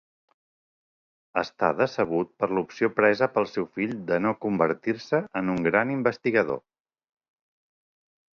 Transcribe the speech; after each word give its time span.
Està 1.41 1.67
decebut 1.81 2.31
per 2.43 2.49
l'opció 2.59 2.89
presa 3.01 3.27
pel 3.35 3.47
seu 3.51 3.67
fill 3.77 3.93
de 4.09 4.19
no 4.27 4.33
convertir-se 4.47 5.21
en 5.43 5.53
un 5.59 5.63
gran 5.69 5.93
investigador. 5.99 6.61